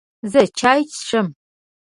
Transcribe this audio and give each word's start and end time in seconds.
زه 0.31 0.41
چای 0.59 0.81
څښم 0.95 1.27